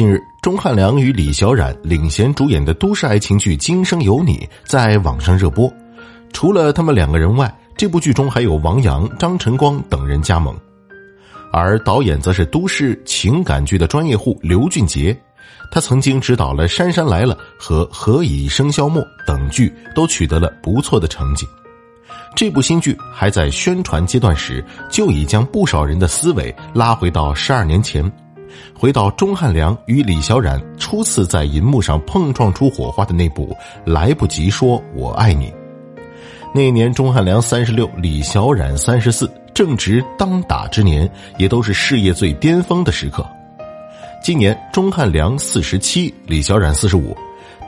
[0.00, 5.70] 近日，钟汉良与李小冉领衔主演的都市爱情剧《今生有你》在网上热播。
[6.32, 10.58] 除了他们两个人外，这部剧中还有王阳、张晨光等人加盟。
[11.52, 15.14] 而导演则是都市情感剧的专业户刘俊杰，
[15.70, 21.46] 他曾经执导了《杉杉来了》和《何以笙箫默》等剧，都取得了不错的成绩。
[22.34, 28.10] 这部新剧还在宣传阶段时，就已将不少人的思维拉回到十二年前。
[28.74, 33.56] 回到钟汉良与李小冉初次在银幕上碰撞出火花的那部
[33.90, 35.46] 《来不及说我爱你》，
[36.54, 43.26] 那年钟汉良三十六，李小冉三十四，正值当打之年，也都是事业最巅峰的时刻。
[44.22, 47.16] 今年钟汉良四十七，李小冉四十五，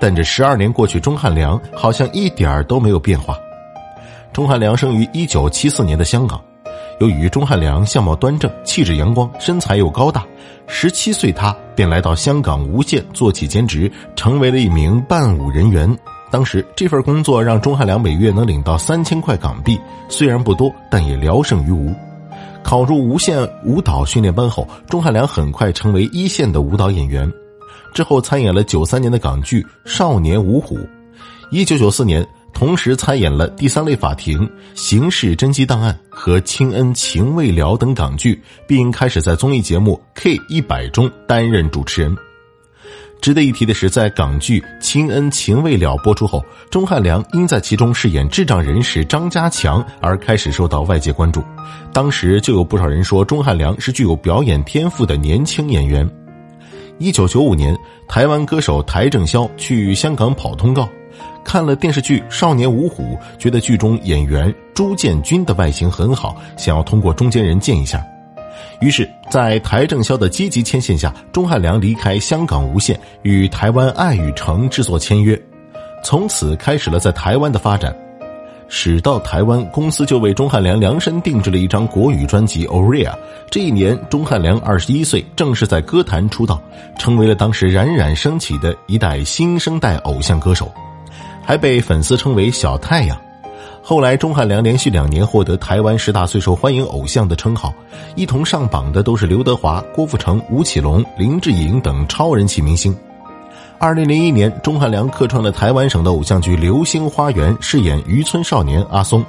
[0.00, 3.38] 但这十二年过去，钟汉良好像一点都没有变化。
[4.32, 6.40] 钟汉良生于一九七四年的香港。
[7.00, 10.24] 由于钟汉良相貌端正、气质阳光、身材又高大，
[10.66, 15.96] 十七岁他便来到香港无线做起兼职，成为了一名伴舞人员。
[16.30, 21.92] 当时这份工作让钟汉良每月能领到三千块港币，虽然不多，但也聊胜于无。
[22.62, 27.30] 考入无线舞蹈训练班后，钟汉良很快成为一线的舞蹈演员。
[27.92, 30.78] 之后参演了九三年的港剧《少年五虎》，
[31.50, 32.26] 一九九四年。
[32.52, 34.38] 同时参演了《第三类法庭》
[34.74, 42.16] 《刑事侦缉档案》和《亲恩情未了》等港剧，并开始在综艺节目《K 一百》中担任主持人。
[43.20, 51.42] 值得一提的是，在港剧《亲恩情未了》播出后，钟汉良因在其中饰演智障人士张家强而开始受到外界关注。
[51.92, 56.08] 当时就有不少人说，钟汉良是具有表演天赋的年轻演员。
[56.98, 57.76] 一九九五年，
[58.08, 60.88] 台湾歌手邰正宵去香港跑通告。
[61.44, 63.02] 看了电视剧《少年五虎》，
[63.38, 68.04] 觉得剧中演员朱建军的外形很好，想要通过中间人见一下。
[68.80, 75.40] 于是，在台正宵的积极牵线下，钟汉良离开香港无线，与台湾爱与诚制作签约，
[76.02, 77.96] 从此开始了在台湾的发展。
[78.68, 83.10] 始到台湾，公司就为钟汉良量身定制了一张国语专辑《Oria》。
[83.50, 86.60] 这一年，钟汉良二十一岁，正式在歌坛出道，
[86.98, 90.72] 成为了当时冉冉升起的一代新生代偶像歌手。
[91.44, 93.16] 还被粉丝称为“小太阳”。
[93.82, 97.74] 后来，钟汉良连续两年获得台湾十大最受欢迎偶像的称号，
[98.14, 102.96] 一同上榜的都是刘德华、郭富城、吴奇隆、林志颖等超人气明星。
[103.78, 109.24] 二零零一年，钟汉良客串了台湾省的偶像剧《流星花园》，饰演渔村少年阿松。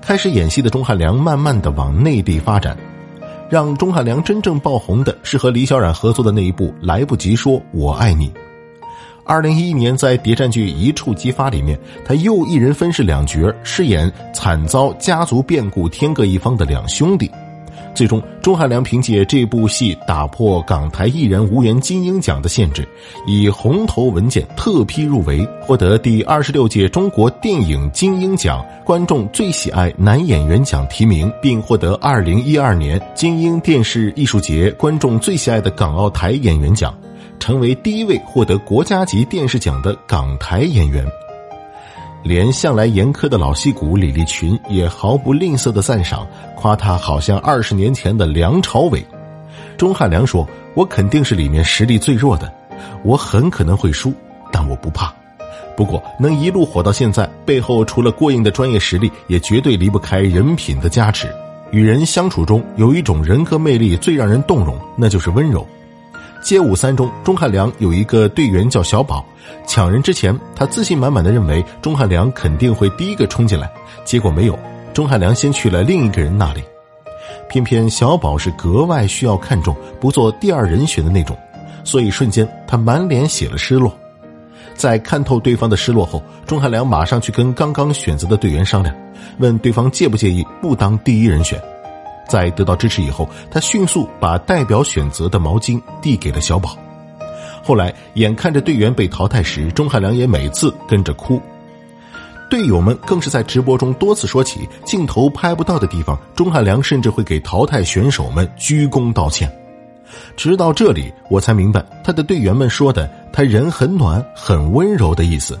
[0.00, 2.76] 开始演戏的钟汉良慢慢的往内地发展，
[3.48, 8.28] 让钟汉良真正爆红的是和李小冉合作的那一部《来不及说我爱你》。
[9.30, 17.30] 二零一一年，在谍战剧《一触即发》里面，他又一人分饰两角，饰演惨遭家族变故天各一方的两兄弟。
[17.94, 22.84] 最终，钟汉良凭借这部戏打破港台艺人无缘金鹰奖的限制，
[23.24, 36.92] 以红头文件特批入围，获得第二十六届中国电影金鹰奖观众最喜爱男演员奖提名，并获得二零一二年金鹰电视艺术节观众最喜爱的港澳台演员奖。
[37.40, 41.04] 成为第一位获得国家级电视奖的港台演员，
[42.22, 46.24] 连向来严苛的老戏骨李立群也毫不吝啬的赞赏，
[46.54, 49.04] 夸他好像二十年前的梁朝伟。
[49.78, 50.46] 钟汉良说
[50.76, 52.52] ：“我肯定是里面实力最弱的，
[53.02, 54.12] 我很可能会输，
[54.52, 55.12] 但我不怕。
[55.74, 61.26] 不过能一路火到现在，背后除了过硬的专业实力，也绝对离不开人品的加持。
[61.70, 65.66] 与人相处中有一种人格魅力最让人动容，那就是温柔。”
[66.40, 69.24] 街舞三中，钟汉良有一个队员叫小宝。
[69.66, 73.70] 抢人之前，他自信满满的认为钟汉良肯定会第一个冲进来，
[74.04, 74.58] 结果没有。
[74.92, 76.62] 钟汉良先去了另一个人那里，
[77.48, 81.36] 偏偏小宝是格外需要看重、不做第二人选的那种，
[81.84, 83.96] 所以瞬间他满脸写了失落。
[84.74, 88.94] 在看透对方的失落后，钟汉良马上去跟刚刚选择的队员商量，
[89.38, 91.60] 问对方介不介意不当第一人选。
[92.30, 96.78] 在得到支持以后，他迅速把代表选择的毛巾递给了小宝。
[97.62, 101.42] 后来，眼看着队员被淘汰时，钟汉良也每次跟着哭。
[102.48, 109.50] 队友们更是在直播中多次说起镜头拍不到的地方，钟汉良甚至会给淘汰选手们鞠躬道歉。
[110.36, 115.56] 直到这里，我才明白他的队员们说的“他人很暖，很温柔”的意思。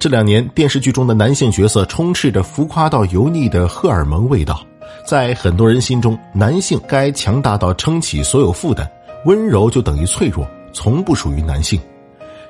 [0.00, 4.64] 这两年，电视剧中的男性角色充斥着浮夸到油腻的荷尔蒙味道。
[5.04, 8.88] 在很多人心中，男性该强大到撑起所有负担，
[9.24, 11.80] 温柔就等于脆弱，从不属于男性。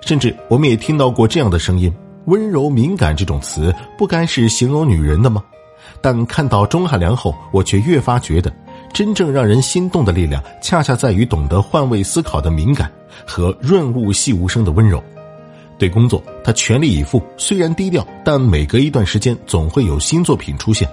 [0.00, 1.92] 甚至我们也听到过这样的声音
[2.26, 5.42] ：“温柔敏感这种词，不该是形容女人的吗？”
[6.00, 8.52] 但看到钟汉良后，我却越发觉得，
[8.92, 12.90] 真正让人心动的力量，恰恰在于懂得换位思考的敏感，
[13.26, 15.02] 和润物细无声的温柔。
[15.78, 20.88] 对工作，他全力以赴，虽然低调，但每隔一段时间总会有新作品出现。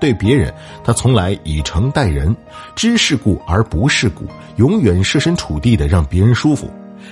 [0.00, 0.52] 对别人，
[0.84, 2.34] 他从来以诚待人，
[2.74, 6.70] 知世故而不世故，永远设身处地的让别人舒服。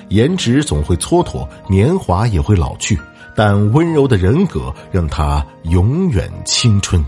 [0.09, 2.99] 颜值总会蹉跎，年华也会老去，
[3.35, 7.05] 但温柔的人格让他永远青春。